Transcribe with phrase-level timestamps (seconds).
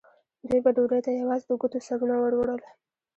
[0.47, 2.61] دوی به ډوډۍ ته یوازې د ګوتو سرونه وروړل.